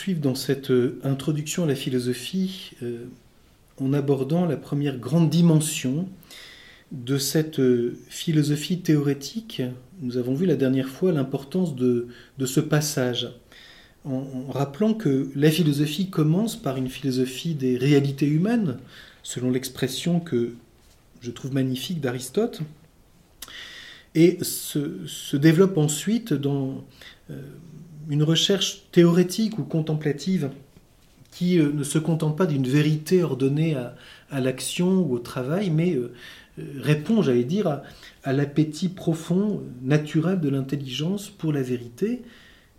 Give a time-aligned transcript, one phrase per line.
[0.00, 3.04] poursuivre dans cette euh, introduction à la philosophie euh,
[3.78, 6.08] en abordant la première grande dimension
[6.90, 9.60] de cette euh, philosophie théorétique.
[10.00, 12.08] Nous avons vu la dernière fois l'importance de,
[12.46, 13.28] ce passage,
[14.06, 18.78] en, rappelant que la philosophie commence par une philosophie des réalités humaines,
[19.22, 20.54] selon l'expression que
[21.20, 22.62] je trouve magnifique d'Aristote,
[24.14, 26.86] et se, développe ensuite dans
[28.10, 30.50] une recherche théorétique ou contemplative
[31.30, 35.94] qui euh, ne se contente pas d'une vérité ordonnée à, l'action ou au travail, mais
[35.94, 36.12] euh,
[36.58, 37.82] euh, répond, j'allais dire,
[38.24, 42.22] à, l'appétit profond, naturel de l'intelligence pour la vérité,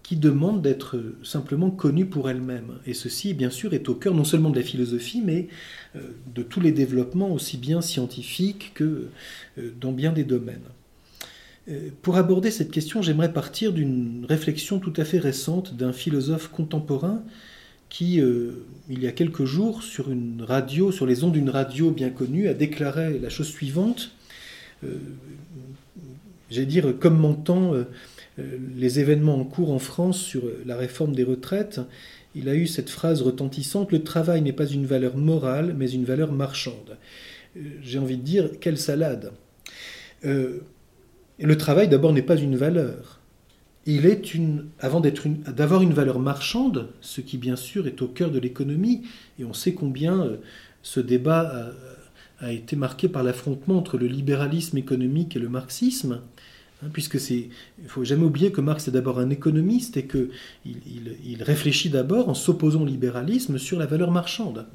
[0.04, 2.80] qui demande d'être simplement connue pour elle-même.
[2.86, 5.48] Et ceci, bien sûr, est au cœur non seulement de la philosophie, mais
[5.96, 9.10] de tous les développements, aussi bien scientifiques que
[9.80, 10.66] dans bien des domaines.
[11.72, 16.50] Euh, pour aborder cette question, j'aimerais partir d'une réflexion tout à fait récente d'un philosophe
[16.50, 17.24] contemporain
[17.90, 21.92] qui, euh, il y a quelques jours, sur une radio, sur les ondes d'une radio
[21.92, 24.12] bien connue, a déclaré la chose suivante.
[24.84, 24.98] Euh,
[26.50, 27.74] J'ai dire, commentant
[28.38, 31.80] les événements en cours en France sur la réforme des retraites,
[32.36, 36.04] il a eu cette phrase retentissante Le travail n'est pas une valeur morale, mais une
[36.04, 36.98] valeur marchande.
[37.82, 39.32] J'ai envie de dire, quelle salade
[41.40, 43.20] le travail, d'abord, n'est pas une valeur.
[43.86, 48.30] Il est une, avant d'avoir une, valeur marchande, ce qui bien sûr est au cœur
[48.30, 49.04] de l'économie,
[49.40, 50.38] et on sait combien euh,
[50.84, 51.72] ce débat
[52.40, 56.22] a, été marqué par l'affrontement entre le libéralisme économique et le marxisme,
[56.84, 57.50] hein, puisque c'est,
[57.82, 60.30] il faut jamais oublier que Marx est d'abord un économiste et qu'il
[60.66, 64.66] il, réfléchit d'abord en s'opposant au libéralisme sur la valeur marchande.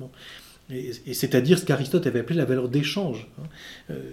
[0.71, 3.29] Et, c'est-à-dire ce qu'Aristote avait appelé la valeur d'échange.
[3.91, 4.13] Euh,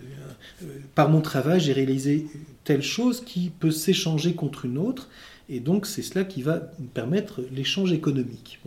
[0.64, 0.66] euh,
[0.96, 2.28] par mon travail, j'ai réalisé
[2.64, 5.10] telle chose qui peut s'échanger contre une autre,
[5.50, 6.62] et donc c'est cela qui va
[6.94, 8.60] permettre l'échange économique.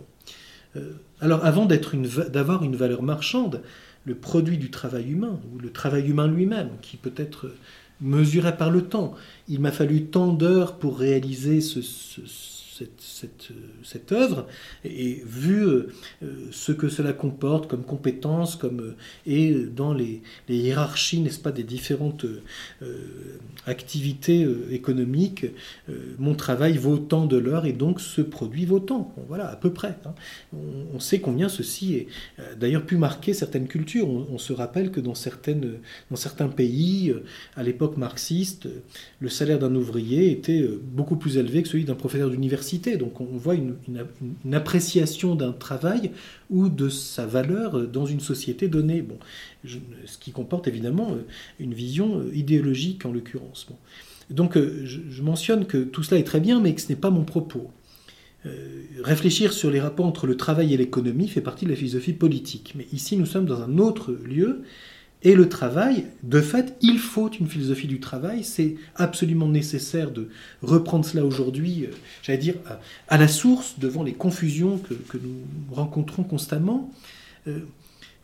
[0.77, 3.63] Euh, alors avant d'avoir une, valeur marchande,
[4.05, 7.51] le produit du travail humain, ou le travail humain lui-même, qui peut être
[8.01, 9.15] mesuré par le temps,
[9.49, 11.81] il m'a fallu tant d'heures pour réaliser ce
[13.01, 14.47] cette, cette, œuvre
[14.85, 15.89] et, vu euh,
[16.51, 21.63] ce que cela comporte comme compétences, comme, euh, et dans les, hiérarchies, n'est-ce pas, des
[21.63, 22.99] différentes euh,
[23.67, 25.47] activités économiques,
[26.19, 29.15] mon travail vaut tant de l'heure et donc ce produit vaut tant.
[29.29, 29.97] voilà, à peu près.
[30.05, 30.15] Hein.
[30.95, 32.07] On, sait combien ceci est
[32.59, 34.09] d'ailleurs pu marquer certaines cultures.
[34.09, 35.75] On, se rappelle que dans, certaines,
[36.11, 37.15] dans certains pays,
[37.57, 38.69] à l'époque marxiste,
[39.21, 42.66] le salaire d'un ouvrier était beaucoup plus élevé que celui d'un professeur d'université
[42.99, 43.77] donc on voit une,
[44.53, 46.11] appréciation d'un travail
[46.51, 49.03] ou de sa valeur dans une société donnée.
[49.03, 49.19] Bon,
[49.65, 51.25] ce qui comporte évidemment euh,
[51.61, 53.67] une vision euh, idéologique en l'occurrence.
[54.31, 57.11] Donc euh, je, mentionne que tout cela est très bien, mais que ce n'est pas
[57.11, 57.71] mon propos.
[59.03, 62.75] réfléchir sur les rapports entre le travail et l'économie fait partie de la philosophie politique.
[62.77, 64.63] Mais ici, nous sommes dans un autre lieu
[65.27, 68.45] et le travail, de fait, il faut une philosophie du travail.
[68.45, 70.29] C'est absolument nécessaire de
[70.63, 71.91] reprendre cela aujourd'hui, euh,
[72.23, 72.55] j'allais dire,
[73.09, 76.93] à, la source, devant les confusions que, nous rencontrons constamment.
[77.49, 77.59] Euh,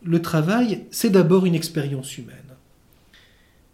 [0.05, 2.37] le travail, c'est d'abord une expérience humaine.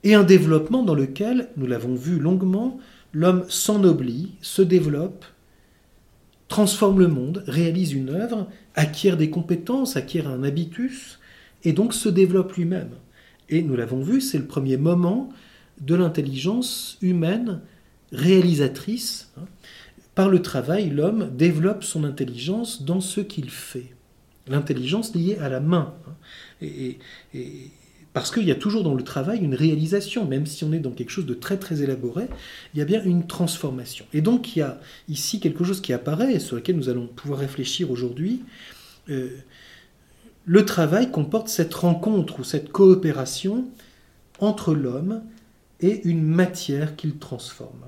[0.04, 2.80] Et un développement dans lequel, nous l'avons vu longuement,
[3.12, 5.26] l'homme s'ennoblit, se développe,
[6.48, 11.18] transforme le monde, réalise une œuvre, acquiert des compétences, acquiert un habitus,
[11.64, 12.92] et donc se développe lui-même.
[13.48, 15.30] Et nous l'avons vu, c'est le premier moment
[15.80, 17.60] de l'intelligence humaine
[18.12, 19.32] réalisatrice.
[20.14, 23.94] Par le travail, l'homme développe son intelligence dans ce qu'il fait.
[24.48, 25.94] L'intelligence liée à la main.
[26.60, 26.98] Et,
[28.12, 30.90] parce qu'il y a toujours dans le travail une réalisation, même si on est dans
[30.90, 32.26] quelque chose de très très élaboré,
[32.74, 34.06] il y a bien une transformation.
[34.12, 37.06] Et donc il y a ici quelque chose qui apparaît et sur lequel nous allons
[37.06, 38.42] pouvoir réfléchir aujourd'hui.
[39.08, 39.28] Euh,
[40.48, 43.66] le travail comporte cette rencontre ou cette coopération
[44.38, 45.22] entre l'homme
[45.80, 47.84] et une matière qu'il transforme.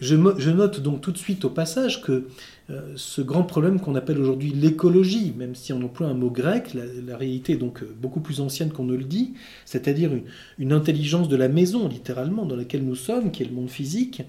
[0.00, 2.26] Je, note donc tout de suite au passage que
[2.70, 6.74] euh, ce grand problème qu'on appelle aujourd'hui l'écologie, même si on emploie un mot grec,
[6.74, 9.34] la, réalité est donc euh, beaucoup plus ancienne qu'on ne le dit,
[9.66, 10.10] c'est-à-dire
[10.58, 14.22] une, intelligence de la maison, littéralement, dans laquelle nous sommes, qui est le monde physique,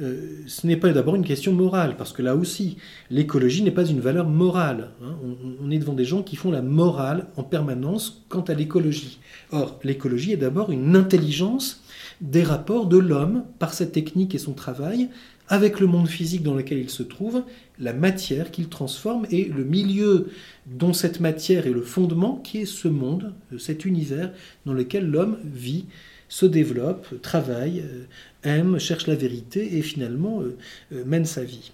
[0.00, 2.76] euh, ce n'est pas d'abord une question morale, parce que là aussi,
[3.10, 4.90] l'écologie n'est pas une valeur morale.
[5.02, 5.16] Hein.
[5.24, 9.18] On, on, est devant des gens qui font la morale en permanence quant à l'écologie.
[9.50, 11.82] Or, l'écologie est d'abord une intelligence
[12.20, 15.08] des rapports de l'homme par sa technique et son travail
[15.48, 17.44] avec le monde physique dans lequel il se trouve,
[17.78, 20.28] la matière qu'il transforme et le milieu
[20.66, 24.32] dont cette matière est le fondement, qui est ce monde, cet univers
[24.64, 25.86] dans lequel l'homme vit,
[26.28, 28.04] se développe, travaille, euh,
[28.42, 30.56] aime, cherche la vérité et finalement euh,
[30.92, 31.70] euh, mène sa vie.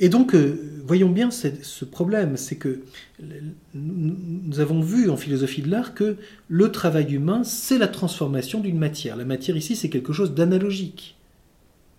[0.00, 2.80] Et donc, euh, voyons bien ce problème, c'est que
[3.74, 6.16] nous avons vu en philosophie de l'art que
[6.48, 9.16] le travail humain, c'est la transformation d'une matière.
[9.16, 11.16] La matière ici, c'est quelque chose d'analogique.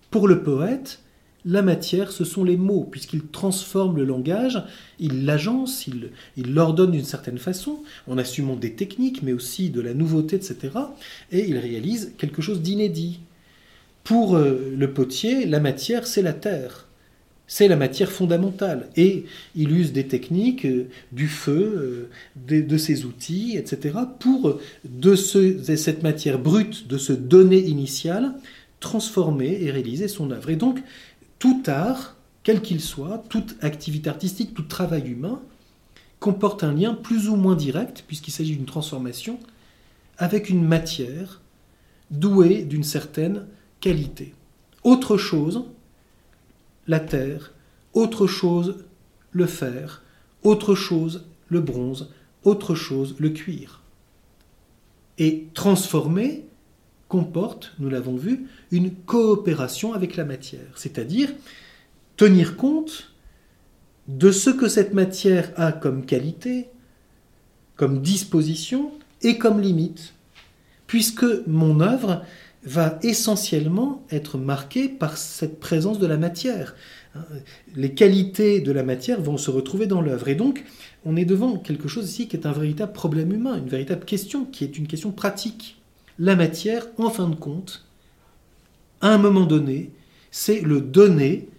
[0.10, 1.00] Pour le poète,
[1.46, 4.62] la matière, ce sont les mots, puisqu'il transforme le langage,
[5.00, 9.94] il l'agence, il l'ordonne d'une certaine façon, en assumant des techniques, mais aussi de la
[9.94, 10.70] nouveauté, etc.
[11.32, 13.20] Et il réalise quelque chose d'inédit.
[14.04, 16.88] Pour euh, le potier, la matière, c'est la terre.
[17.54, 18.88] C'est la matière fondamentale.
[18.96, 19.26] Et
[19.58, 22.10] il use des techniques, euh, du feu,
[22.48, 28.36] euh, de, ses outils, etc., pour, de, cette matière brute, de ce donné initial,
[28.80, 30.50] transformer et réaliser son œuvre.
[30.50, 30.82] Et donc,
[31.40, 35.42] tout art, quel qu'il soit, toute activité artistique, tout travail humain,
[36.22, 39.38] comporte un lien plus ou moins direct, puisqu'il s'agit d'une transformation,
[40.18, 41.42] avec une matière
[42.12, 43.46] douée d'une certaine
[43.82, 44.34] qualité.
[44.86, 45.66] Autre chose,
[46.88, 47.54] la terre,
[47.94, 48.84] autre chose,
[49.32, 50.02] le fer,
[50.44, 52.10] autre chose, le bronze,
[52.44, 53.82] autre chose, le cuir.
[55.18, 56.46] Et transformer
[57.08, 61.30] comporte, nous l'avons vu, une coopération avec la matière, c'est-à-dire
[62.16, 63.12] tenir compte
[64.08, 66.70] de ce que cette matière a comme qualité,
[67.76, 68.92] comme disposition
[69.22, 70.14] et comme limite,
[70.88, 72.24] puisque mon œuvre
[72.64, 76.76] va essentiellement être marquée par cette présence de la matière.
[77.76, 80.28] Les qualités de la matière vont se retrouver dans l'œuvre.
[80.28, 80.64] Et donc,
[81.04, 84.46] on est devant quelque chose ici qui est un véritable problème humain, une véritable question,
[84.46, 85.82] qui est une question pratique
[86.22, 87.84] la matière, en fin de compte,
[89.02, 89.90] à un moment donné,
[90.30, 91.50] c'est le donné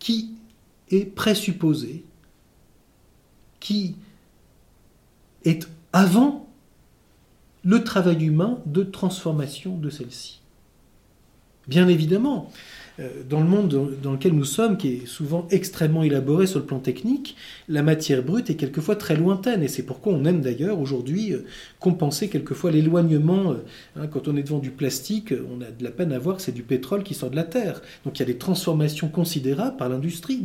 [0.00, 0.32] qui
[0.90, 2.04] est présupposé,
[3.60, 3.94] qui
[5.44, 6.47] est avant
[7.64, 10.40] le travail humain de transformation de celle-ci.
[11.66, 12.50] Bien évidemment,
[13.28, 16.80] dans le monde dans lequel nous sommes, qui est souvent extrêmement élaboré sur le plan
[16.80, 17.36] technique,
[17.68, 19.62] la matière brute est quelquefois très lointaine.
[19.62, 21.44] Et c'est pourquoi on aime d'ailleurs aujourd'hui euh,
[21.78, 23.52] compenser quelquefois l'éloignement.
[23.52, 23.56] Euh,
[23.96, 26.42] hein, quand on est devant du plastique, on a de la peine à voir que
[26.42, 27.82] c'est du pétrole qui sort de la terre.
[28.04, 30.42] Donc il y a des transformations considérables par l'industrie,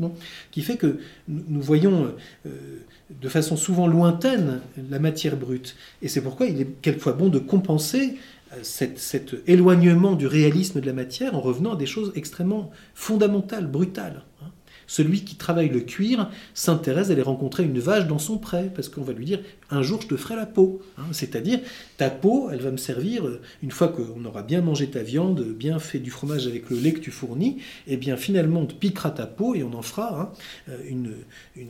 [0.51, 2.13] qui fait que nous voyons
[2.45, 5.75] de façon souvent lointaine la matière brute.
[6.01, 8.17] Et c'est pourquoi il est quelquefois bon de compenser
[8.61, 14.23] cet, éloignement du réalisme de la matière en revenant à des choses extrêmement fondamentales, brutales.
[14.41, 14.47] Hein.
[14.87, 19.03] Celui qui travaille le cuir s'intéresse d'aller rencontrer une vache dans son pré, parce qu'on
[19.03, 19.39] va lui dire
[19.69, 20.81] un jour je te ferai la peau.
[20.97, 21.05] Hein.
[21.11, 21.59] C'est-à-dire,
[21.97, 25.41] ta peau, elle va me servir, euh, une fois qu'on aura bien mangé ta viande,
[25.41, 27.57] bien fait du fromage avec le lait que tu fournis,
[27.87, 30.29] et eh bien finalement on te piquera ta peau et on en fera hein,
[30.69, 31.13] euh, une,
[31.55, 31.69] une,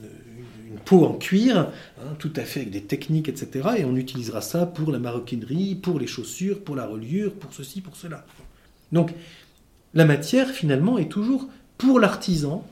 [0.86, 3.70] peau en cuir, hein, tout à fait avec des techniques, etc.
[3.78, 7.82] Et on utilisera ça pour la maroquinerie, pour les chaussures, pour la reliure, pour ceci,
[7.82, 8.26] pour cela.
[8.92, 9.14] Donc,
[9.94, 12.66] la matière, finalement, est toujours pour l'artisan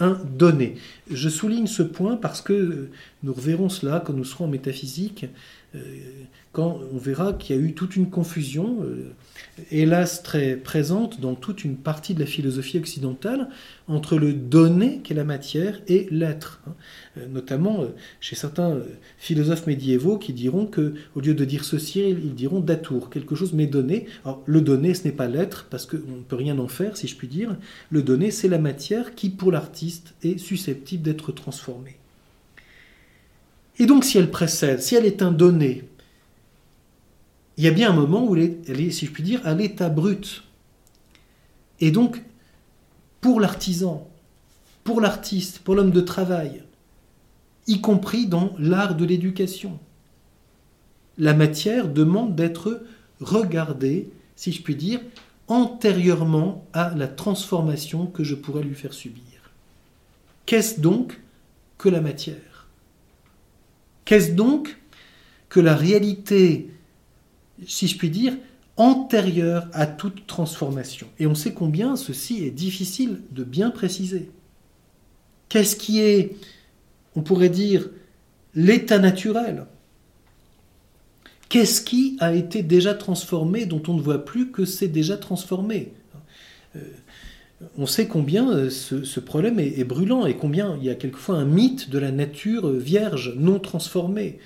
[0.00, 0.76] un donné.
[1.10, 2.88] Je souligne ce point parce que
[3.22, 5.28] nous reverrons cela quand nous serons en métaphysique, euh,
[6.52, 9.12] quand on verra qu'il y a eu toute une confusion, euh,
[9.70, 13.48] hélas très présente dans toute une partie de la philosophie occidentale,
[13.86, 16.60] entre le donné qu'est la matière et l'être.
[16.66, 16.74] Hein.
[17.18, 17.84] Euh, notamment
[18.20, 18.78] chez certains
[19.16, 23.52] philosophes médiévaux qui diront que, au lieu de dire ceci, ils diront d'atour, quelque chose
[23.52, 24.06] m'est donné.
[24.24, 27.06] Alors, le donné, ce n'est pas l'être, parce qu'on ne peut rien en faire, si
[27.06, 27.56] je puis dire.
[27.90, 31.99] Le donné, c'est la matière qui, pour l'artiste, est susceptible d'être transformée.
[33.80, 35.88] Et donc si elle précède, si elle est un donné,
[37.56, 39.88] il y a bien un moment où elle est, si je puis dire, à l'état
[39.88, 40.44] brut.
[41.80, 42.22] Et donc,
[43.22, 44.06] pour l'artisan,
[44.84, 46.62] pour l'artiste, pour l'homme de travail,
[47.66, 49.78] y compris dans l'art de l'éducation,
[51.16, 52.82] la matière demande d'être
[53.20, 55.00] regardée, si je puis dire,
[55.48, 59.24] antérieurement à la transformation que je pourrais lui faire subir.
[60.44, 61.20] Qu'est-ce donc
[61.78, 62.49] que la matière?
[64.04, 64.78] Qu'est-ce donc
[65.48, 66.70] que la réalité,
[67.66, 68.36] si je puis dire,
[68.76, 71.06] antérieure à toute transformation?
[71.18, 74.30] Et on sait combien ceci est difficile de bien préciser.
[75.48, 76.36] Qu'est-ce qui est,
[77.16, 77.90] on pourrait dire,
[78.54, 79.66] l'état naturel?
[81.48, 85.92] Qu'est-ce qui a été déjà transformé dont on ne voit plus que c'est déjà transformé?
[86.76, 86.80] Euh,
[87.76, 91.44] on sait combien euh, ce, problème est, brûlant et combien il y a quelquefois un
[91.44, 94.38] mythe de la nature vierge, non transformée.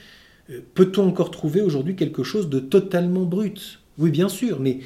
[0.50, 3.80] Euh, peut-on encore trouver aujourd'hui quelque chose de totalement brut?
[3.98, 4.80] Oui, bien sûr, mais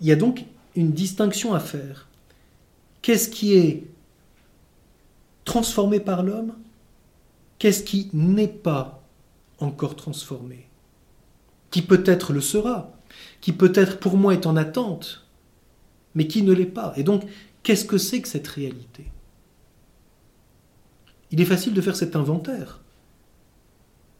[0.00, 2.08] il y a donc une distinction à faire.
[3.02, 3.84] Qu'est-ce qui est
[5.44, 6.54] transformé par l'homme?
[7.58, 9.02] Qu'est-ce qui n'est pas
[9.60, 10.66] encore transformé?
[11.70, 12.92] Qui peut-être le sera?
[13.40, 15.26] Qui peut-être pour moi est en attente
[16.16, 16.94] mais qui ne l'est pas?
[17.66, 19.06] Qu'est-ce que c'est que cette réalité?
[21.32, 22.80] Il est facile de faire cet inventaire.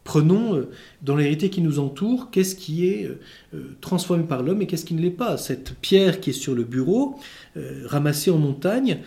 [0.06, 0.68] Prenons euh,
[1.02, 3.18] dans l'hérité qui nous entoure, qu'est-ce qui est euh,
[3.54, 5.36] euh, transformé par l'homme et qu'est-ce qui ne l'est pas.
[5.36, 7.16] Cette pierre qui est sur le bureau,
[7.86, 8.98] ramassée en montagne,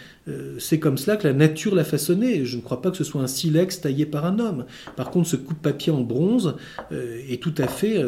[0.58, 2.46] c'est comme cela que la nature l'a façonnée.
[2.46, 4.65] Je ne crois pas que ce soit un silex taillé par un homme.
[4.96, 6.56] Par contre, ce coup de papier en bronze
[6.91, 8.03] est tout à fait,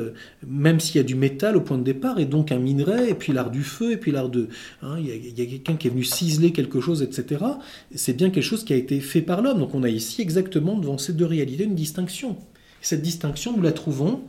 [0.45, 3.13] même s'il y a du métal au point de départ, et donc un minerai, et
[3.13, 4.48] puis l'art du feu, et puis l'art de...
[4.81, 7.45] Hein, il y a, a quelqu'un qui est venu ciseler quelque chose, etc.
[7.93, 9.60] C'est bien quelque chose qui a été fait par l'homme.
[9.60, 12.38] Donc on a ici exactement devant ces deux réalités une distinction.
[12.81, 14.21] Cette distinction, nous la trouvons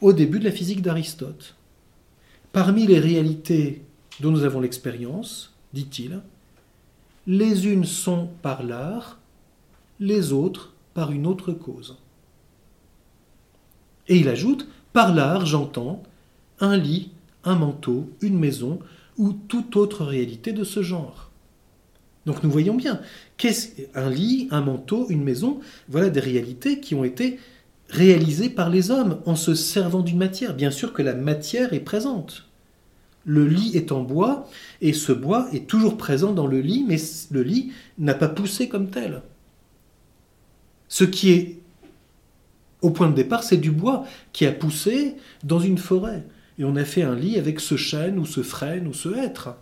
[0.00, 1.54] au début de la physique d'Aristote.
[2.52, 3.82] Parmi les réalités
[4.20, 6.20] dont nous avons l'expérience, dit-il,
[7.26, 9.18] les unes sont par l'art,
[10.00, 11.96] les autres par une autre cause.
[14.08, 16.02] Et il ajoute, par l'art, j'entends
[16.60, 17.10] un lit,
[17.44, 18.78] un manteau, une maison
[19.18, 21.30] ou toute autre réalité de ce genre.
[22.24, 23.00] Donc nous voyons bien,
[23.36, 27.38] qu'est-ce un lit, un manteau, une maison, voilà des réalités qui ont été
[27.88, 30.54] réalisé par les hommes en se servant d'une matière.
[30.54, 32.48] Bien sûr que la matière est présente.
[33.24, 34.48] Le lit est en bois
[34.80, 36.96] et ce bois est toujours présent dans le lit, mais
[37.30, 39.22] le lit n'a pas poussé comme tel.
[40.88, 41.58] Ce qui est
[42.82, 46.24] au point de départ, c'est du bois qui a poussé dans une forêt.
[46.58, 49.56] Et on a fait un lit avec ce chêne ou ce frêne ou ce hêtre.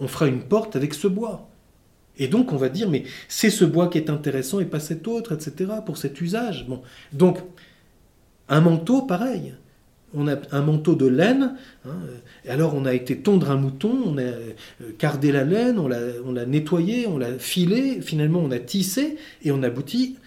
[0.00, 1.51] On fera une porte avec ce bois.
[2.18, 5.08] Et donc on va dire, mais c'est ce bois qui est intéressant et pas cet
[5.08, 6.66] autre, etc., pour cet usage.
[6.68, 6.82] Bon.
[7.12, 7.38] Donc,
[8.48, 9.54] un manteau, pareil.
[10.14, 11.96] On a un manteau de laine, hein,
[12.44, 14.52] et alors on a été tondre un mouton, on a euh,
[14.98, 19.62] cardé la laine, on l'a nettoyé, on l'a filé, finalement on a tissé, et on
[19.62, 20.18] aboutit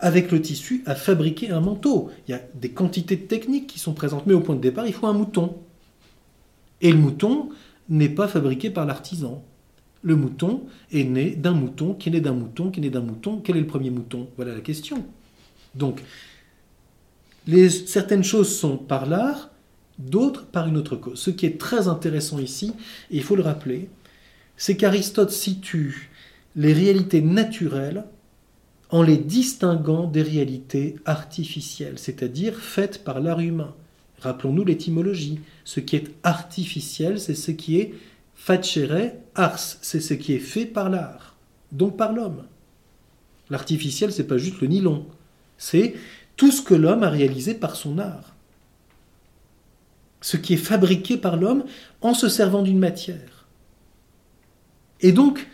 [0.00, 2.10] avec le tissu à fabriquer un manteau.
[2.28, 4.86] Il y a des quantités de techniques qui sont présentes, mais au point de départ,
[4.86, 5.56] il faut un mouton.
[6.82, 7.48] Et le mouton
[7.88, 9.42] n'est pas fabriqué par l'artisan
[10.06, 13.00] le mouton est né d'un mouton, qui est né d'un mouton, qui est né d'un
[13.00, 13.40] mouton.
[13.42, 14.28] Quel est le premier mouton?
[14.36, 15.04] Voilà la question.
[15.74, 16.00] Donc,
[17.48, 19.50] certaines choses sont par l'art,
[19.98, 21.18] d'autres par une autre cause.
[21.18, 22.72] Ce qui est très intéressant ici,
[23.10, 23.88] et il faut le rappeler,
[24.56, 26.08] c'est qu'Aristote situe
[26.54, 28.04] les réalités naturelles
[28.90, 33.74] en les distinguant des réalités artificielles, c'est-à-dire faites par l'art humain.
[34.20, 35.40] Rappelons-nous l'étymologie.
[35.64, 37.94] Ce qui est artificiel, c'est ce qui est
[38.46, 41.34] Facere ars, c'est ce qui est fait par l'art,
[41.72, 42.44] donc par l'homme.
[43.50, 45.04] L'artificiel, c'est pas juste le nylon,
[45.58, 45.96] c'est
[46.36, 48.36] tout ce que l'homme a réalisé par son art.
[50.20, 51.64] Ce qui est fabriqué par l'homme
[52.02, 53.48] en se servant d'une matière.
[55.00, 55.48] Et donc,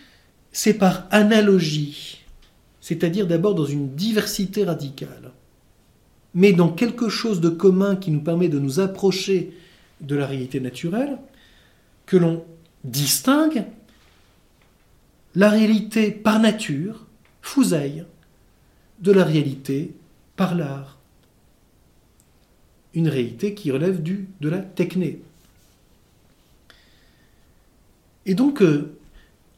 [0.53, 2.21] c'est par analogie,
[2.83, 5.33] c'est-à-dire d'abord dans une diversité radicale,
[6.35, 9.57] mais dans quelque chose de commun qui nous permet de nous approcher
[10.03, 11.17] de la réalité naturelle,
[12.05, 12.45] que l'on
[12.85, 13.65] distingue
[15.35, 17.07] la réalité par nature,
[17.41, 18.05] fouseille,
[19.01, 19.95] de la réalité
[20.37, 20.99] par l'art.
[22.95, 25.23] Une réalité qui relève du, de la techné.
[28.27, 28.95] Et donc, euh,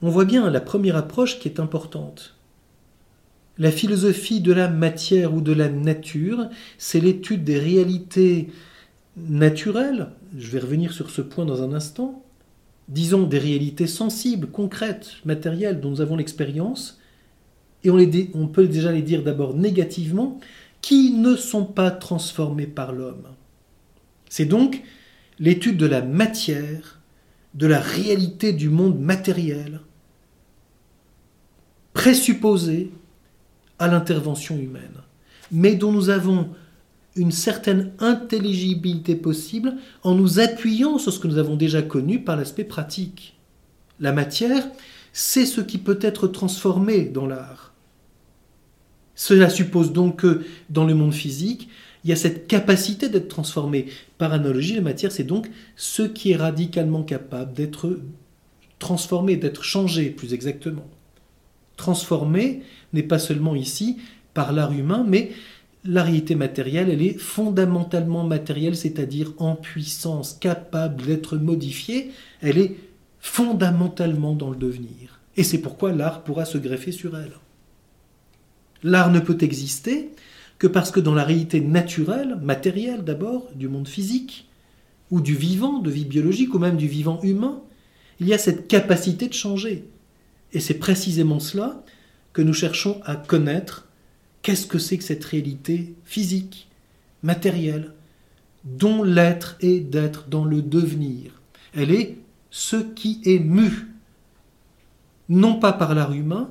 [0.03, 2.37] on voit bien la première approche qui est importante.
[3.59, 8.49] La philosophie de la matière ou de la nature, c'est l'étude des réalités
[9.17, 12.24] naturelles, je vais revenir sur ce point dans un instant,
[12.89, 17.01] disons, des réalités sensibles, concrètes, matérielles dont nous avons l'expérience,
[17.83, 17.99] et on,
[18.35, 20.39] on peut déjà les dire d'abord négativement,
[20.81, 23.29] qui ne sont pas transformées par l'homme.
[24.29, 24.83] C'est donc
[25.39, 27.01] l'étude de la matière,
[27.55, 29.81] de la réalité du monde matériel,
[31.93, 32.91] présupposée
[33.79, 35.03] à l'intervention humaine,
[35.51, 36.51] mais dont nous avons
[37.17, 42.37] une certaine intelligibilité possible en nous appuyant sur ce que nous avons déjà connu par
[42.37, 43.37] l'aspect pratique.
[44.01, 44.67] La matière,
[45.13, 47.73] c'est ce qui peut être transformé dans l'art.
[49.15, 51.69] Cela suppose donc que dans le monde physique,
[52.03, 53.87] il y a cette capacité d'être transformé.
[54.19, 58.01] Par analogie, la matière, c'est donc ce qui est radicalement capable d'être
[58.79, 60.87] transformé, d'être changé plus exactement.
[61.77, 63.99] Transformé n'est pas seulement ici
[64.35, 65.31] par l'art humain, mais
[65.85, 72.77] la réalité matérielle, elle est fondamentalement matérielle, c'est-à-dire en puissance, capable d'être modifiée, elle est
[73.21, 75.21] fondamentalement dans le devenir.
[75.37, 77.33] Et c'est pourquoi l'art pourra se greffer sur elle.
[78.83, 80.11] L'art ne peut exister
[80.59, 84.49] que parce que dans la réalité naturelle, matérielle d'abord, du monde physique,
[85.11, 87.63] ou du vivant, de vie biologique, ou même du vivant humain,
[88.21, 89.85] il y a cette capacité de changer.
[90.53, 91.83] Et c'est précisément cela
[92.33, 93.84] que nous cherchons à connaître
[94.45, 96.69] Qu'est-ce que c'est que cette réalité physique,
[97.23, 97.93] matérielle,
[98.65, 101.41] dont l'être est d'être dans le devenir?
[101.75, 102.19] Elle est
[102.51, 103.89] ce qui est mu,
[105.31, 106.51] non pas par l'art humain,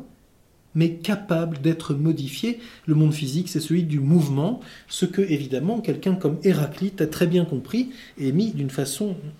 [0.74, 2.60] mais capable d'être modifié.
[2.88, 7.28] Le monde physique, c'est celui du mouvement, ce que, évidemment, quelqu'un comme Héraclite a très
[7.28, 8.56] bien compris et mis,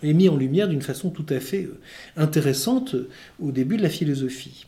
[0.04, 1.80] et mis en lumière d'une façon tout à fait euh,
[2.18, 4.68] intéressante euh, au début de la philosophie.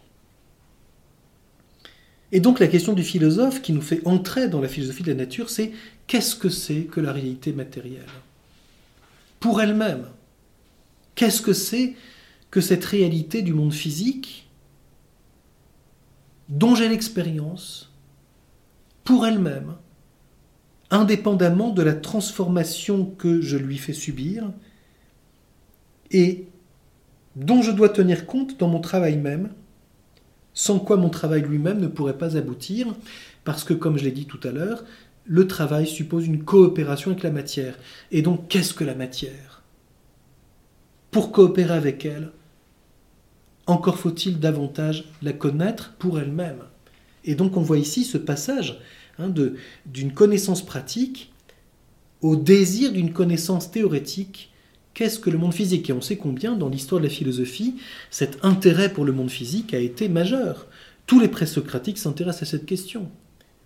[2.36, 5.16] Et donc la question du philosophe qui nous fait entrer dans la philosophie de la
[5.16, 5.72] nature, c'est
[6.06, 8.02] qu'est-ce que c'est que la réalité matérielle?
[9.40, 10.08] Pour elle-même,
[11.16, 11.94] qu'est-ce que c'est
[12.52, 14.50] que cette réalité du monde physique
[16.50, 17.94] dont j'ai l'expérience
[19.06, 19.76] pour elle-même,
[20.90, 24.52] indépendamment de la transformation que je lui fais subir,
[26.12, 26.50] et
[27.38, 29.54] dont je dois tenir compte dans mon travail même,
[30.56, 32.88] sans quoi mon travail lui-même ne pourrait pas aboutir,
[33.44, 34.84] parce que, comme je l'ai dit tout à l'heure,
[35.26, 37.78] le travail suppose une coopération avec la matière.
[38.12, 39.62] Et donc, qu'est-ce que la matière?
[41.12, 42.32] Pour coopérer avec elle,
[43.68, 46.60] encore faut-il davantage la connaître pour elle-même.
[47.24, 48.80] Et donc on voit ici ce passage
[49.18, 49.34] hein,
[49.86, 51.34] d'une connaissance pratique
[52.22, 54.52] au désir d'une connaissance théorétique.
[54.96, 55.90] Qu'est-ce que le monde physique?
[55.90, 57.76] Et on sait combien, dans l'histoire de la philosophie,
[58.10, 60.68] cet intérêt pour le monde physique a été majeur.
[61.06, 63.12] Tous les présocratiques s'intéressent à cette question.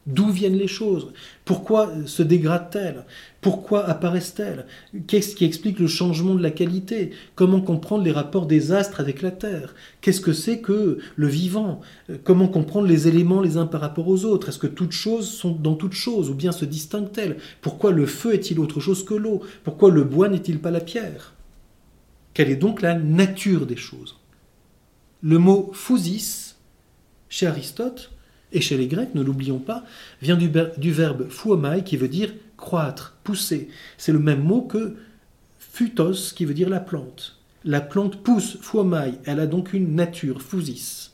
[0.08, 1.13] D'où viennent les choses?
[1.46, 3.06] Pourquoi se dégradent-elles?
[3.41, 4.65] Pourquoi apparaissent-elles?
[5.06, 7.12] Qu'est-ce qui explique le changement de la qualité?
[7.36, 9.75] Comment comprendre les rapports des astres avec la Terre?
[10.01, 11.82] Qu'est-ce que c'est que le vivant?
[12.24, 14.50] Comment comprendre les éléments les uns par rapport aux autres?
[14.50, 17.38] Est-ce que toutes choses sont dans toutes choses ou bien se distinguent-elles?
[17.62, 19.41] Pourquoi le feu est-il autre chose que l'eau?
[19.63, 21.36] Pourquoi le bois n'est-il pas la pierre?
[22.34, 24.18] Quelle est donc la nature des choses?
[25.22, 26.56] Le mot physis,
[27.27, 28.12] chez Aristote,
[28.51, 29.83] et chez les Grecs, ne l'oublions pas,
[30.22, 33.70] vient du, verbe fuomai qui veut dire croître, pousser.
[33.98, 34.96] C'est le même mot que
[35.59, 37.38] phutos qui veut dire la plante.
[37.64, 41.12] La plante pousse, fuomai, elle a donc une nature, phusis.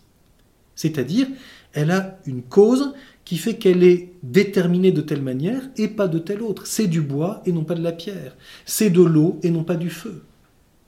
[0.75, 1.27] C'est-à-dire,
[1.73, 2.93] elle a une cause
[3.25, 6.67] qui fait qu'elle est déterminée de telle manière et pas de telle autre.
[6.67, 8.35] C'est du bois et non pas de la pierre.
[8.65, 10.23] C'est de l'eau et non pas du feu.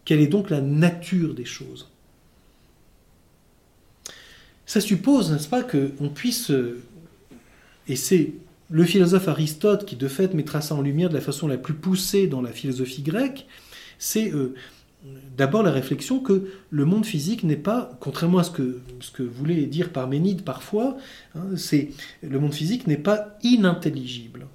[0.06, 1.90] Quelle est donc la nature des choses?
[4.68, 6.84] Ça suppose, n'est-ce pas, qu'on puisse, euh,
[7.88, 8.34] et c'est
[8.70, 11.74] le philosophe Aristote qui de fait mettra ça en lumière de la façon la plus
[11.74, 13.48] poussée dans la philosophie grecque,
[13.98, 14.54] c'est euh,
[15.38, 19.24] d'abord la réflexion que le monde physique n'est pas, contrairement à ce que, ce que
[19.24, 20.98] voulait dire Parménide parfois,
[21.34, 24.48] hein, c'est le monde physique n'est pas inintelligible.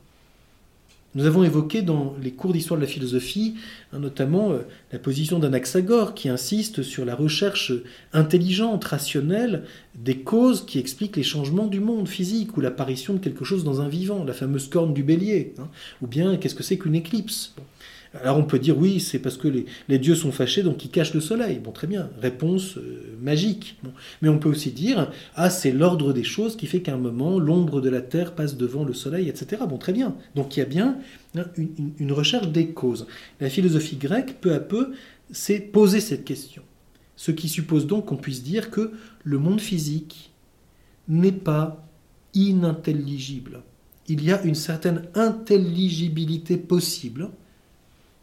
[1.15, 3.57] Nous avons évoqué dans les cours d'histoire de la philosophie,
[3.93, 4.61] hein, notamment euh,
[4.93, 7.73] la position d'Anaxagore qui insiste sur la recherche
[8.15, 13.45] intelligente, rationnelle des causes qui expliquent les changements du monde physique ou l'apparition de quelque
[13.45, 15.69] chose dans un vivant, la fameuse corne du bélier, hein,
[16.01, 17.55] ou bien qu'est-ce que c'est qu'une éclipse.
[18.21, 21.15] Alors on peut dire oui, c'est parce que les, dieux sont fâchés, donc ils cachent
[21.15, 21.59] le soleil.
[21.59, 23.79] Bon, très bien, réponse euh, magique.
[24.21, 27.39] Mais on peut aussi dire, ah, c'est l'ordre des choses qui fait qu'à un moment,
[27.39, 29.63] l'ombre de la terre passe devant le soleil, etc.
[29.67, 30.15] Bon, très bien.
[30.35, 30.99] Donc il y a bien
[31.37, 33.07] hein, une, recherche des causes.
[33.41, 34.93] La philosophie grecque, peu à peu,
[35.31, 36.63] s'est posé cette question.
[37.17, 38.93] Ce qui suppose donc qu'on puisse dire que
[39.25, 40.33] le monde physique
[41.09, 41.87] n'est pas
[42.35, 43.63] inintelligible.
[44.09, 47.31] Il y a une certaine intelligibilité possible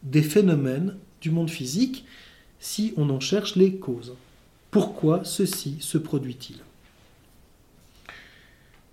[0.02, 2.04] des phénomènes du monde physique
[2.58, 4.14] si on en cherche les causes.
[4.70, 6.56] Pourquoi ceci se produit-il?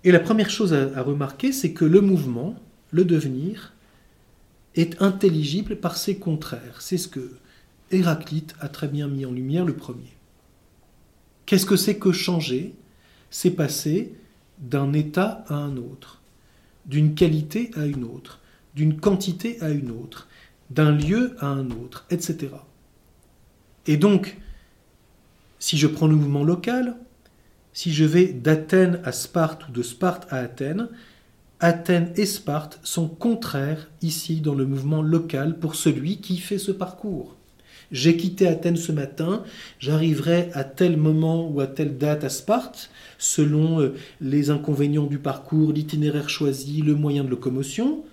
[0.04, 2.56] Et la première chose à, remarquer, c'est que le mouvement,
[2.90, 3.72] le devenir,
[4.74, 6.80] est intelligible par ses contraires.
[6.80, 7.32] C'est ce que
[7.90, 10.12] Héraclite a très bien mis en lumière le premier.
[11.46, 12.74] Qu'est-ce que c'est que changer?
[13.30, 14.14] C'est passer
[14.58, 16.20] d'un état à un autre,
[16.86, 18.40] d'une qualité à une autre,
[18.74, 20.28] d'une quantité à une autre
[20.70, 22.48] d'un lieu à un autre, etc.
[23.86, 24.36] Et donc,
[25.58, 26.96] si je prends le mouvement local,
[27.72, 30.88] si je vais d'Athènes à Sparte ou de Sparte à Athènes,
[31.60, 36.70] Athènes et Sparte sont contraires ici dans le mouvement local pour celui qui fait ce
[36.70, 37.34] parcours.
[37.90, 39.42] J'ai quitté Athènes ce matin,
[39.78, 45.18] j'arriverai à tel moment ou à telle date à Sparte, selon euh, les inconvénients du
[45.18, 48.04] parcours, l'itinéraire choisi, le moyen de locomotion.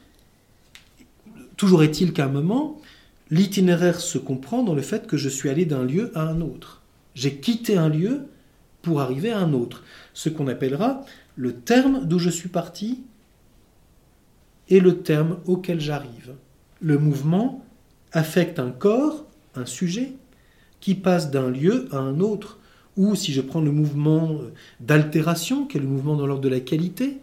[1.58, 2.82] Toujours est-il qu'à un moment,
[3.30, 6.82] l'itinéraire se comprend dans le fait que je suis allé d'un lieu à un autre.
[7.14, 8.28] J'ai quitté un lieu
[8.82, 9.84] pour arriver à un autre.
[10.14, 13.04] Ce qu'on appellera le terme d'où je suis parti
[14.70, 16.36] et le terme auquel j'arrive.
[16.82, 17.64] Le mouvement
[18.12, 20.14] affecte un corps, un sujet,
[20.80, 22.60] qui passe d'un lieu à un autre.
[22.98, 24.40] Ou si je prends le mouvement
[24.80, 27.18] d'altération, qui est le mouvement dans l'ordre de la qualité,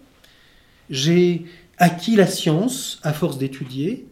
[0.91, 1.45] j'ai
[1.79, 4.07] acquis la science à force d'étudier,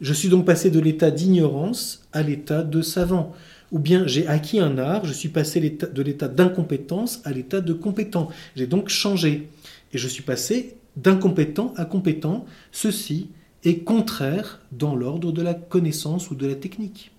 [0.00, 3.34] je suis donc passé de l'état d'ignorance à l'état de savant.
[3.70, 7.72] ou bien j'ai acquis un art, je suis passé de l'état d'incompétence à l'état de
[7.72, 8.30] compétent.
[8.56, 9.50] J'ai donc changé.
[9.92, 12.46] Et je suis passé d'incompétent à compétent.
[12.72, 13.28] Ceci
[13.64, 17.10] est contraire dans l'ordre de la connaissance ou de la technique.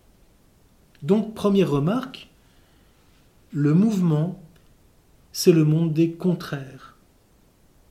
[1.03, 2.29] Donc, première remarque,
[3.51, 4.39] le mouvement,
[5.31, 6.95] c'est le monde des contraires.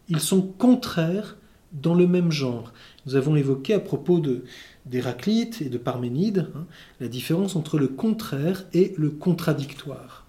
[0.09, 1.37] Ils sont contraires
[1.73, 2.73] dans le même genre.
[3.07, 4.45] Nous avons évoqué à propos de,
[4.91, 6.67] d'Héraclite et de Parménide hein,
[7.01, 10.27] la différence entre le contraire et le contradictoire.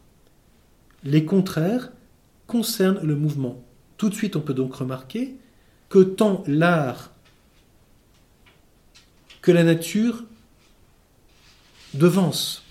[1.04, 1.92] Les contraires
[2.48, 3.64] concernent le mouvement.
[3.98, 5.36] Tout de suite, on peut donc remarquer
[5.88, 7.12] que tant l'art
[9.42, 10.24] que la nature
[11.94, 12.64] devance.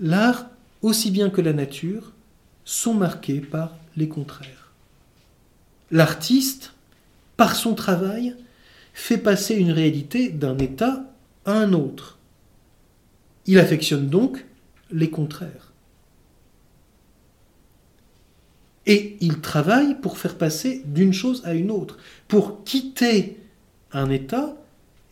[0.00, 0.46] L'art,
[0.82, 2.12] aussi bien que la nature,
[2.64, 4.72] sont marqués par les contraires.
[5.90, 6.74] L'artiste,
[7.36, 8.34] par son travail,
[8.96, 11.04] fait passer une réalité d'un état
[11.44, 12.18] à un autre.
[13.44, 14.46] Il affectionne donc
[14.90, 15.74] les contraires.
[18.86, 23.38] Et il travaille pour faire passer d'une chose à une autre, pour quitter
[23.92, 24.56] un état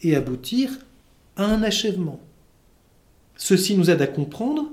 [0.01, 0.71] et aboutir
[1.37, 2.21] à un achèvement.
[3.37, 4.73] Ceci nous aide à comprendre,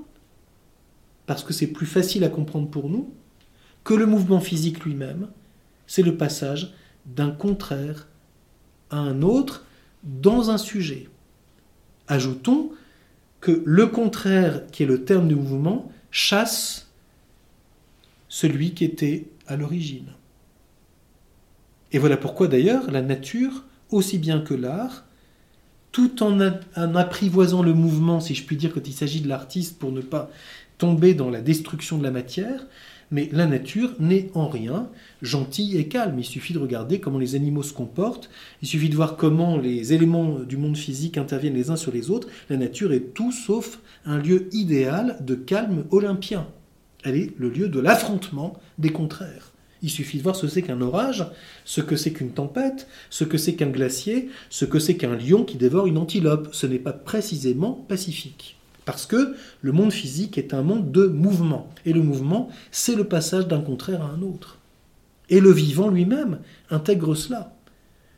[1.26, 3.12] parce que c'est plus facile à comprendre pour nous,
[3.84, 5.28] que le mouvement physique lui-même,
[5.86, 6.72] c'est le passage
[7.04, 8.06] d'un contraire
[8.98, 9.64] un autre
[10.02, 11.08] dans un sujet.
[12.08, 12.70] Ajoutons
[13.40, 16.88] que le contraire, qui est le terme du mouvement, chasse
[18.28, 20.12] celui qui était à l'origine.
[21.92, 25.04] Et voilà pourquoi d'ailleurs la nature, aussi bien que l'art,
[25.92, 26.40] tout en,
[26.96, 30.30] apprivoisant le mouvement, si je puis dire, quand il s'agit de l'artiste, pour ne pas
[30.78, 32.66] tomber dans la destruction de la matière,
[33.12, 34.88] mais la nature n'est en rien
[35.20, 36.18] gentille et calme.
[36.18, 38.30] Il suffit de regarder comment les animaux se comportent,
[38.62, 42.10] il suffit de voir comment les éléments du monde physique interviennent les uns sur les
[42.10, 42.28] autres.
[42.50, 46.48] La nature est tout sauf un lieu idéal de calme olympien.
[47.04, 49.52] Elle est le lieu de l'affrontement des contraires.
[49.82, 51.26] Il suffit de voir ce que c'est qu'un orage,
[51.64, 55.44] ce que c'est qu'une tempête, ce que c'est qu'un glacier, ce que c'est qu'un lion
[55.44, 56.48] qui dévore une antilope.
[56.52, 58.56] Ce n'est pas précisément pacifique.
[58.84, 61.68] Parce que le monde physique est un monde de mouvement.
[61.86, 64.58] Et le mouvement, c'est le passage d'un contraire à un autre.
[65.30, 66.40] Et le vivant lui-même
[66.70, 67.54] intègre cela.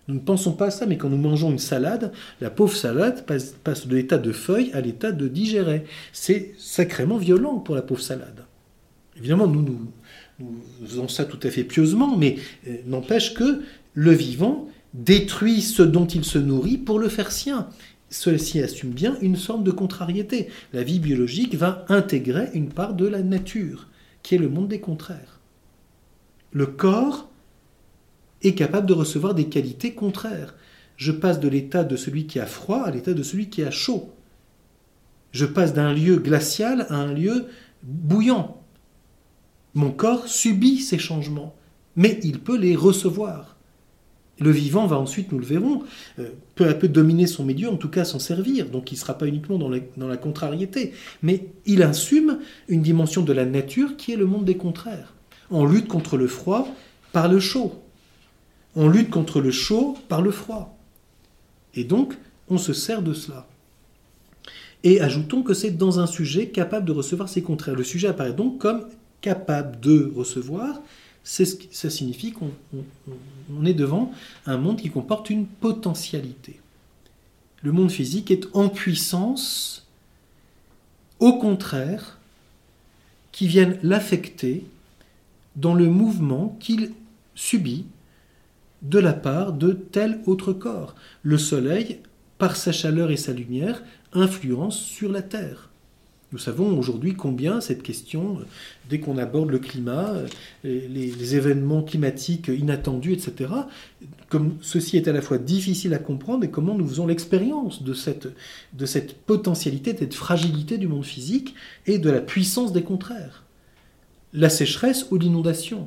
[0.09, 3.25] Nous ne pensons pas à ça, mais quand nous mangeons une salade, la pauvre salade
[3.25, 5.85] passe, de l'état de feuille à l'état de digéré.
[6.13, 8.45] C'est sacrément violent pour la pauvre salade.
[9.17, 9.91] Évidemment, nous
[10.85, 12.37] faisons ça tout à fait pieusement, mais
[12.69, 13.63] euh, n'empêche que
[13.95, 17.69] le vivant détruit ce dont il se nourrit pour le faire sien
[18.15, 20.49] ceci assume bien une forme de contrariété.
[20.73, 23.89] La vie biologique va intégrer une part de la nature,
[24.23, 25.41] qui est le monde des contraires.
[26.53, 27.29] Le corps
[28.43, 30.55] est capable de recevoir des qualités contraires.
[30.97, 33.73] Je passe de l'état de celui qui a froid à l'état de celui qui a
[33.73, 34.13] chaud.
[35.33, 37.47] Je passe d'un lieu glacial à un lieu
[37.83, 38.63] bouillant.
[39.75, 41.57] Mon corps subit ces changements,
[41.97, 43.54] mais il peut les recevoir.
[44.41, 45.83] Le vivant va ensuite, nous le verrons,
[46.19, 48.69] euh, peu à peu dominer son milieu, en tout cas s'en servir.
[48.69, 50.93] Donc il ne sera pas uniquement dans la, contrariété,
[51.23, 55.15] mais il assume une dimension de la nature qui est le monde des contraires.
[55.51, 56.67] On lutte contre le froid
[57.13, 57.81] par le chaud.
[58.75, 60.77] On lutte contre le chaud par le froid.
[61.75, 62.15] Et donc,
[62.49, 63.47] on se sert de cela.
[64.83, 67.77] Et ajoutons que c'est dans un sujet capable de recevoir ces contraires.
[67.77, 68.87] Le sujet apparaît donc comme
[69.21, 70.83] capable de recevoir
[71.25, 72.51] ça signifie qu'on
[73.65, 74.13] est devant
[74.47, 76.61] un monde qui comporte une potentialité.
[77.63, 79.87] Le monde physique est en puissance,
[81.19, 82.19] au contraire,
[83.33, 84.67] qui viennent l'affecter
[85.57, 86.93] dans le mouvement qu'il
[87.35, 87.87] subit
[88.83, 90.95] de la part de tel autre corps.
[91.23, 92.01] Le Soleil,
[92.37, 93.83] par sa chaleur et sa lumière,
[94.13, 95.71] influence sur la Terre.
[96.35, 98.45] Nous savons aujourd'hui combien cette question, euh,
[98.91, 100.27] dès qu'on aborde le climat, euh,
[100.65, 103.53] les, événements climatiques inattendus, etc.,
[104.31, 107.95] comme ceci est à la fois difficile à comprendre et comment nous faisons l'expérience de
[107.95, 108.27] cette,
[108.73, 111.55] de cette potentialité, de cette fragilité du monde physique
[111.87, 113.45] et de la puissance des contraires.
[114.33, 115.87] La sécheresse ou l'inondation.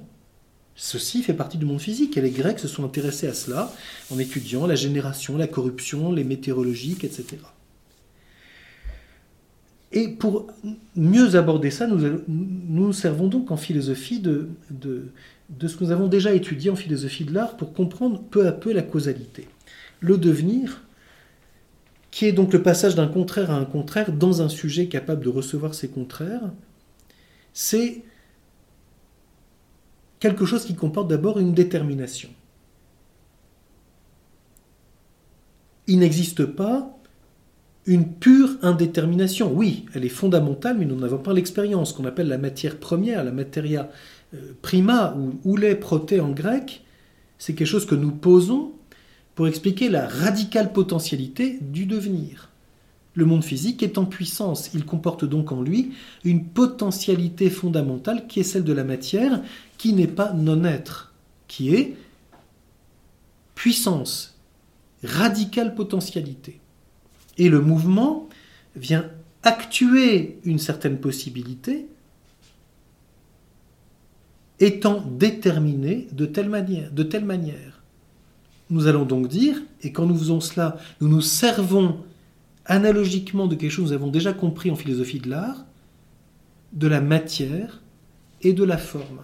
[0.75, 3.73] Ceci fait partie du monde physique et les Grecs se sont intéressés à cela
[4.13, 7.35] en étudiant la génération, la corruption, les météorologiques, etc.
[9.91, 10.47] Et pour
[10.95, 16.07] mieux aborder ça, nous, nous servons donc en philosophie de, de, ce que nous avons
[16.07, 19.47] déjà étudié en philosophie de l'art pour comprendre peu à peu la causalité.
[20.01, 20.83] Le devenir,
[22.11, 25.29] qui est donc le passage d'un contraire à un contraire dans un sujet capable de
[25.29, 26.51] recevoir ces contraires,
[27.53, 28.03] c'est
[30.19, 32.29] quelque chose qui comporte d'abord une détermination.
[35.87, 36.96] Il n'existe pas
[37.87, 39.51] une pure indétermination.
[39.51, 43.31] Oui, elle est fondamentale, mais nous n'avons pas l'expérience qu'on appelle la matière première, la
[43.31, 43.89] materia
[44.33, 46.83] euh, prima ou les proté en grec.
[47.37, 48.73] C'est quelque chose que nous posons
[49.35, 52.49] pour expliquer la radicale potentialité du devenir.
[53.13, 58.41] Le monde physique est en puissance, il comporte donc en lui une potentialité fondamentale qui
[58.41, 59.41] est celle de la matière,
[59.77, 61.13] qui n'est pas non-être,
[61.47, 61.95] qui est
[63.55, 64.37] puissance,
[65.03, 66.59] radicale potentialité.
[67.37, 68.27] Et le mouvement
[68.75, 69.05] vient
[69.43, 71.87] actuer une certaine possibilité,
[74.59, 76.91] étant déterminé de telle manière.
[76.91, 77.83] De telle manière.
[78.69, 82.03] Nous allons donc dire, et quand nous faisons cela, nous nous servons
[82.65, 85.65] analogiquement de quelque chose que nous avons déjà compris en philosophie de l'art,
[86.73, 87.81] de la matière
[88.41, 89.21] et de la forme.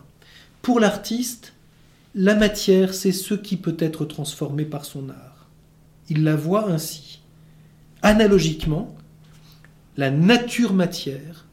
[0.62, 1.54] Pour l'artiste,
[2.16, 5.50] la matière, c'est ce qui peut être transformé par son art.
[6.10, 7.23] Il la voit ainsi.
[8.06, 8.94] Analogiquement,
[9.96, 11.46] la nature matière,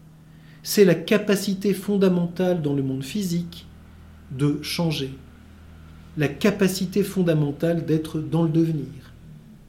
[0.64, 3.68] c'est la capacité fondamentale dans le monde physique
[4.32, 5.14] de changer,
[6.16, 9.14] la capacité fondamentale d'être dans le devenir.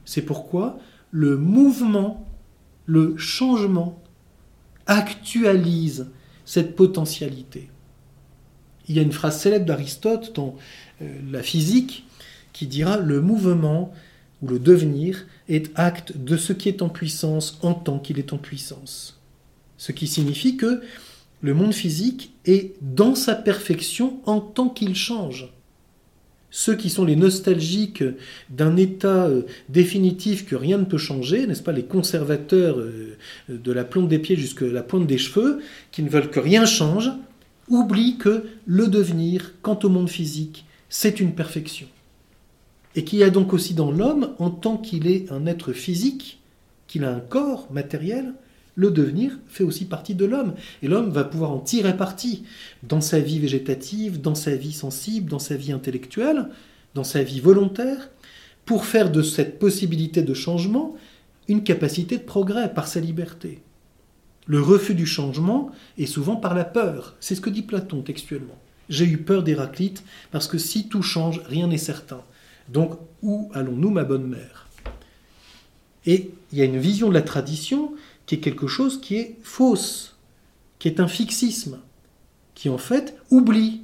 [0.04, 0.80] C'est pourquoi
[1.12, 2.26] le mouvement,
[2.86, 4.02] le changement
[4.86, 6.10] actualise
[6.44, 7.70] cette potentialité.
[8.88, 10.56] Il y a une phrase célèbre d'Aristote dans
[11.00, 12.04] euh, la physique
[12.52, 13.92] qui dira le mouvement
[14.42, 18.32] ou le devenir est acte de ce qui est en puissance en tant qu'il est
[18.32, 19.20] en puissance.
[19.76, 20.82] Ce qui signifie que
[21.40, 25.52] le monde physique est dans sa perfection en tant qu'il change
[26.52, 28.04] ceux qui sont les nostalgiques
[28.50, 33.16] d'un état euh, définitif que rien ne peut changer, n'est-ce pas, les conservateurs euh,
[33.48, 35.60] de la plante des pieds jusqu'à la pointe des cheveux,
[35.90, 37.10] qui ne veulent que rien change,
[37.68, 41.88] oublient que le devenir, quant au monde physique, c'est une perfection.
[42.94, 46.40] Et qu'il y a donc aussi dans l'homme, en tant qu'il est un être physique,
[46.86, 48.34] qu'il a un corps matériel,
[48.74, 50.54] le devenir fait aussi partie de l'homme.
[50.82, 52.44] Et l'homme va pouvoir en tirer parti
[52.82, 56.48] dans sa vie végétative, dans sa vie sensible, dans sa vie intellectuelle,
[56.94, 58.10] dans sa vie volontaire,
[58.64, 60.94] pour faire de cette possibilité de changement
[61.48, 63.62] une capacité de progrès par sa liberté.
[64.46, 67.16] Le refus du changement est souvent par la peur.
[67.20, 68.58] C'est ce que dit Platon textuellement.
[68.88, 72.22] J'ai eu peur d'Héraclite parce que si tout change, rien n'est certain.
[72.68, 74.68] Donc où allons-nous, ma bonne mère?
[76.06, 77.94] Et il y a une vision de la tradition
[78.26, 80.16] qui est quelque chose qui est fausse,
[80.78, 81.78] qui est un fixisme,
[82.54, 83.82] qui en fait oublie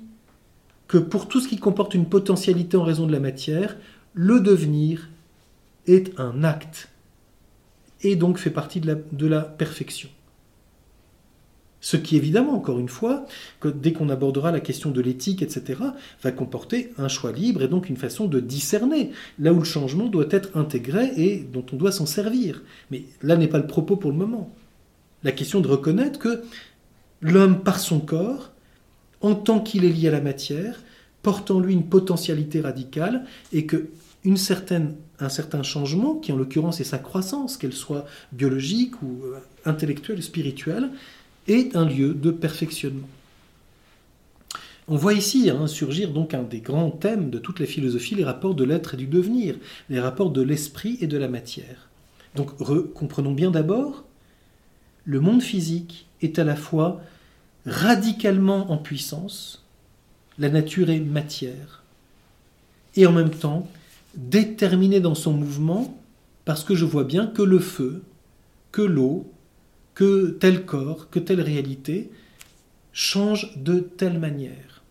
[0.88, 3.76] que pour tout ce qui comporte une potentialité en raison de la matière,
[4.14, 5.08] le devenir
[5.86, 6.88] est un acte
[8.02, 10.08] et donc fait partie de la, perfection.
[11.80, 13.26] Ce qui évidemment, encore une fois,
[13.64, 15.80] dès qu'on abordera la question de l'éthique, etc.,
[16.22, 20.06] va comporter un choix libre et donc une façon de discerner, là où le changement
[20.06, 22.62] doit être intégré et dont on doit s'en servir.
[22.90, 24.52] Mais là n'est pas le propos pour le moment.
[25.22, 26.42] La question de reconnaître que
[27.20, 28.50] l'homme, par son corps,
[29.20, 30.82] en tant qu'il est lié à la matière,
[31.22, 33.90] porte en lui une potentialité radicale et que
[34.24, 40.22] un certain changement, qui en l'occurrence est sa croissance, qu'elle soit biologique ou euh, intellectuelle,
[40.22, 40.90] spirituelle,
[41.48, 43.08] est un lieu de perfectionnement.
[44.86, 48.24] On voit ici hein, surgir donc un des grands thèmes de toute la philosophie, les
[48.24, 49.56] rapports de l'être et du devenir,
[49.90, 51.88] les rapports de l'esprit et de la matière.
[52.34, 52.56] Donc
[52.94, 54.04] comprenons bien d'abord,
[55.04, 57.02] le monde physique est à la fois
[57.66, 59.64] radicalement en puissance,
[60.38, 61.82] la nature est matière,
[62.96, 63.68] et en même temps
[64.14, 65.98] déterminé dans son mouvement
[66.44, 68.02] parce que je vois bien que le feu,
[68.72, 69.30] que l'eau,
[69.98, 72.08] que tel corps, que telle réalité
[72.92, 74.84] change de telle manière.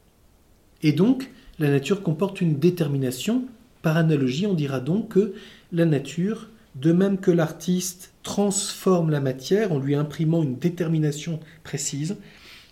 [0.84, 3.46] Et donc, la nature comporte une détermination.
[3.82, 5.34] Par analogie, on dira donc que
[5.72, 12.17] la nature, de même que l'artiste transforme la matière en lui imprimant une détermination précise,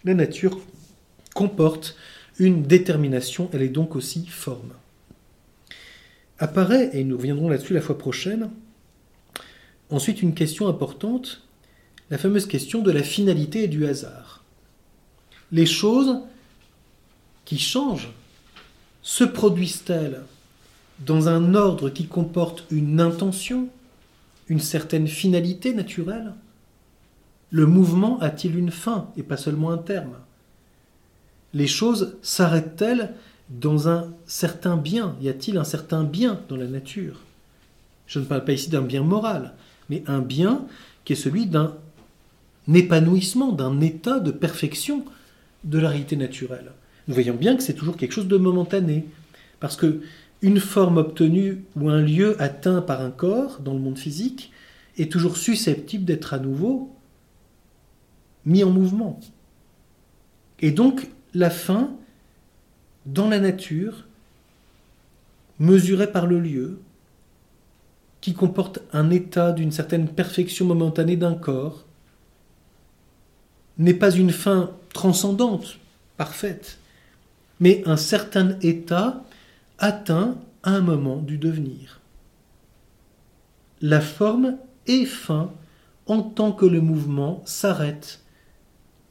[0.03, 0.59] la nature
[1.35, 1.95] comporte
[2.37, 4.73] une détermination, elle est donc aussi forme.
[6.39, 8.49] Apparaît, et nous reviendrons là-dessus la fois prochaine,
[9.89, 11.44] ensuite une question importante
[12.09, 14.43] la fameuse question de la finalité et du hasard.
[15.51, 16.19] Les choses
[17.45, 18.11] qui changent
[19.01, 20.21] se produisent-elles
[20.99, 23.69] dans un ordre qui comporte une intention,
[24.47, 26.33] une certaine finalité naturelle?
[27.51, 30.15] Le mouvement a-t-il une fin et pas seulement un terme?
[31.53, 33.13] Les choses s'arrêtent-elles
[33.49, 35.15] dans un certain bien?
[35.21, 37.21] Y a-t-il un certain bien dans la nature?
[38.07, 39.53] Je ne parle pas ici d'un bien moral,
[39.89, 40.65] mais un bien
[41.03, 41.75] qui est celui d'un
[42.73, 45.05] épanouissement, d'un état de perfection
[45.63, 46.71] de la réalité naturelle.
[47.07, 49.05] Nous voyons bien que c'est toujours quelque chose de momentané,
[49.59, 50.01] parce que
[50.41, 54.51] une forme obtenue ou un lieu atteint par un corps dans le monde physique
[54.97, 56.93] est toujours susceptible d'être à nouveau
[58.45, 59.19] mis en mouvement.
[60.59, 61.91] Et donc la fin,
[63.05, 64.05] dans la nature,
[65.59, 66.79] mesurée par le lieu,
[68.21, 71.85] qui comporte un état d'une certaine perfection momentanée d'un corps,
[73.77, 75.77] n'est pas une fin transcendante,
[76.17, 76.79] parfaite,
[77.59, 79.23] mais un certain état
[79.77, 81.99] atteint à un moment du devenir.
[83.81, 84.57] La forme
[84.87, 85.51] est fin
[86.07, 88.21] en tant que le mouvement s'arrête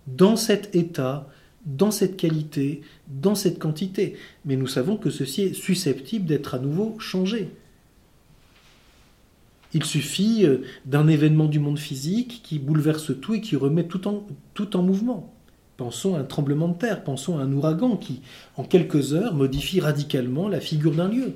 [0.07, 1.29] dans cet état,
[1.66, 4.16] dans cette qualité, dans cette quantité.
[4.44, 7.50] Mais nous savons que ceci est susceptible d'être à nouveau changé.
[9.74, 14.06] Il suffit euh, d'un événement du monde physique qui bouleverse tout et qui remet tout
[14.76, 15.34] en, mouvement.
[15.76, 18.22] Pensons à un tremblement de terre, pensons à un ouragan qui,
[18.56, 21.34] en quelques heures, modifie radicalement la figure d'un lieu.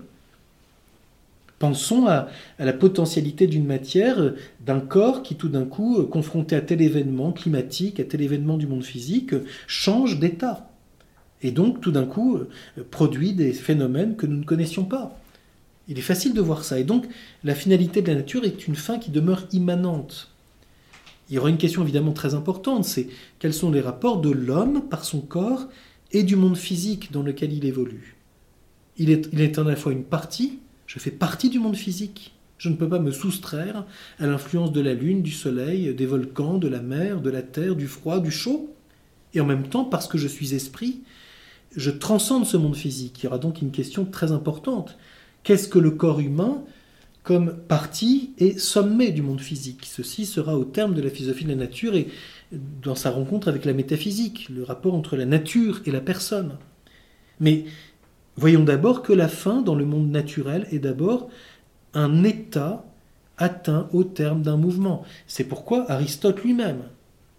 [1.59, 2.29] Pensons à,
[2.61, 6.81] la potentialité d'une matière, euh, d'un corps qui tout d'un coup, euh, confronté à tel
[6.81, 9.35] événement climatique, à tel événement du monde physique,
[9.67, 10.71] change d'état.
[11.43, 12.39] Et donc tout d'un coup
[12.91, 15.18] produit des phénomènes que nous ne connaissions pas.
[15.89, 16.79] Il est facile de voir ça.
[16.79, 17.07] Et donc,
[17.45, 20.31] la finalité de la nature est une fin qui demeure immanente.
[21.29, 24.89] Il y aura une question évidemment très importante, c'est quels sont les rapports de l'homme
[24.89, 25.67] par son corps
[26.11, 28.17] et du monde physique dans lequel il évolue.
[28.97, 32.33] Il est, il est à la fois une partie, je fais partie du monde physique.
[32.57, 33.85] Je ne peux pas me soustraire
[34.19, 37.77] à l'influence de la lune, du soleil, des volcans, de la mer, de la terre,
[37.77, 38.75] du froid, du chaud.
[39.35, 41.03] Et en même temps, parce que je suis esprit,
[41.77, 43.21] je transcende ce monde physique.
[43.21, 44.99] Il y aura donc une question très importante.
[45.49, 46.63] Qu'est-ce que le corps humain
[47.23, 49.87] comme partie et sommet du monde physique?
[49.87, 52.09] Ceci sera au terme de la philosophie de la nature et
[52.53, 56.59] dans sa rencontre avec la métaphysique, le rapport entre la nature et la personne.
[57.41, 57.65] Mais
[58.37, 61.31] voyons d'abord que la fin dans le monde naturel est d'abord
[61.95, 62.85] un état
[63.39, 65.03] atteint au terme d'un mouvement.
[65.27, 66.83] C'est pourquoi Aristote lui-même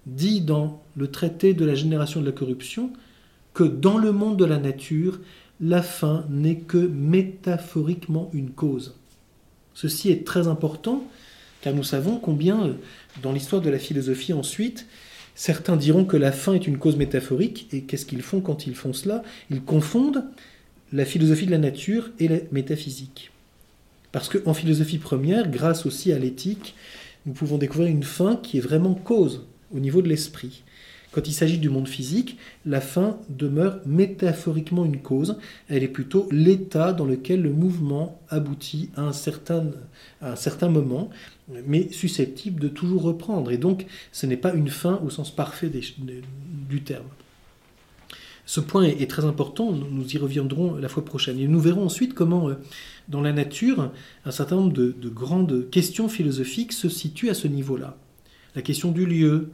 [0.08, 2.92] dit dans le traité de la génération de la corruption
[3.54, 5.20] que dans le monde de la nature,
[5.62, 8.96] la fin n'est que métaphoriquement une cause.
[9.74, 11.04] Ceci est très important,
[11.62, 12.74] car nous savons combien, euh,
[13.22, 14.88] dans l'histoire de la philosophie ensuite,
[15.36, 18.76] certains diront que la fin est une cause métaphorique, et qu'est-ce qu'ils font quand ils
[18.76, 19.24] font cela?
[19.50, 20.24] Ils confondent
[20.92, 23.32] la philosophie de la nature et la métaphysique.
[24.12, 26.76] Parce qu'en philosophie première, grâce aussi à l'éthique,
[27.26, 30.64] nous pouvons découvrir une fin qui est vraiment cause au niveau de l'esprit.
[31.20, 36.30] Quand il s'agit du monde physique, la fin demeure métaphoriquement une cause, elle est plutôt
[36.32, 39.66] l'état dans lequel le mouvement aboutit à un certain,
[40.70, 41.10] moment,
[41.68, 43.52] mais susceptible de toujours reprendre.
[43.52, 47.08] Et donc, ce n'est pas une fin au sens parfait du terme.
[48.46, 51.38] Ce point est, très important, nous y reviendrons la fois prochaine.
[51.38, 52.54] Et nous verrons ensuite comment, euh,
[53.10, 53.92] dans la nature,
[54.24, 57.98] un certain nombre de grandes questions philosophiques se situent à ce niveau-là.
[58.56, 59.52] La question du lieu,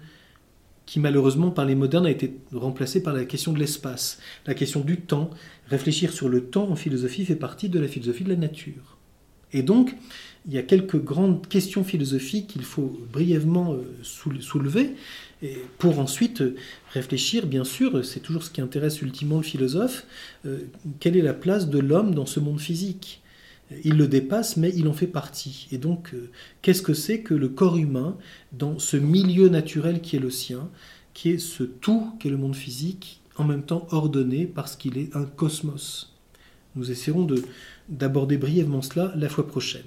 [0.86, 4.82] qui malheureusement par les modernes a été remplacée par la question de l'espace, la question
[4.82, 5.30] du temps.
[5.67, 8.98] Réfléchir sur le temps en philosophie fait partie de la philosophie de la nature.
[9.52, 9.95] Et donc,
[10.48, 14.95] il y a quelques grandes questions philosophiques qu'il faut brièvement euh, soulever,
[15.78, 16.43] pour ensuite
[16.93, 20.06] réfléchir, bien sûr, c'est toujours ce qui intéresse ultimement le philosophe,
[20.45, 20.60] euh,
[21.00, 23.21] quelle est la place de l'homme dans ce monde physique?
[23.84, 25.67] Il le dépasse, mais il en fait partie.
[25.71, 26.30] Et donc, euh,
[26.62, 28.17] qu'est-ce que c'est que le corps humain
[28.51, 30.69] dans ce milieu naturel qui est le sien,
[31.13, 35.15] qui est ce tout qu'est le monde physique, en même temps ordonné parce qu'il est
[35.15, 36.13] un cosmos?
[36.75, 37.28] Nous essaierons
[37.89, 39.86] d'aborder brièvement cela la fois prochaine.